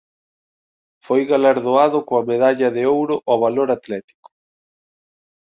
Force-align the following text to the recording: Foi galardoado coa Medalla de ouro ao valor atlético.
Foi 1.05 1.21
galardoado 1.31 1.97
coa 2.07 2.25
Medalla 2.29 2.69
de 2.75 2.83
ouro 2.97 3.15
ao 3.29 3.37
valor 3.45 3.67
atlético. 3.77 4.29